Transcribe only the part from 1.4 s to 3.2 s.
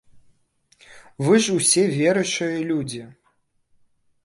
ж усе веруючыя людзі!